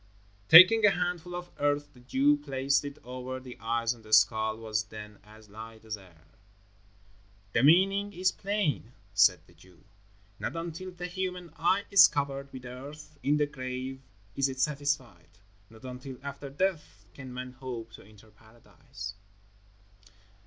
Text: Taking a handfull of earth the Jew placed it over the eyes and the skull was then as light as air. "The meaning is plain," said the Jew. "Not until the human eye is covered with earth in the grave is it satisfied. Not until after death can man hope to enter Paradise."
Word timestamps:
Taking 0.47 0.83
a 0.83 0.89
handfull 0.89 1.35
of 1.35 1.51
earth 1.59 1.93
the 1.93 1.99
Jew 1.99 2.35
placed 2.35 2.83
it 2.83 2.97
over 3.03 3.39
the 3.39 3.55
eyes 3.59 3.93
and 3.93 4.03
the 4.03 4.13
skull 4.13 4.57
was 4.57 4.85
then 4.85 5.19
as 5.23 5.47
light 5.47 5.85
as 5.85 5.95
air. 5.95 6.23
"The 7.53 7.61
meaning 7.61 8.11
is 8.11 8.31
plain," 8.31 8.93
said 9.13 9.45
the 9.45 9.53
Jew. 9.53 9.83
"Not 10.39 10.55
until 10.55 10.89
the 10.89 11.05
human 11.05 11.51
eye 11.55 11.83
is 11.91 12.07
covered 12.07 12.51
with 12.51 12.65
earth 12.65 13.19
in 13.21 13.37
the 13.37 13.45
grave 13.45 14.01
is 14.35 14.49
it 14.49 14.59
satisfied. 14.59 15.37
Not 15.69 15.85
until 15.85 16.17
after 16.23 16.49
death 16.49 17.05
can 17.13 17.31
man 17.31 17.51
hope 17.51 17.91
to 17.93 18.03
enter 18.03 18.31
Paradise." 18.31 19.13